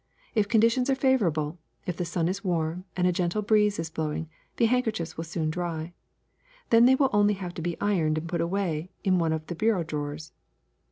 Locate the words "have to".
7.35-7.61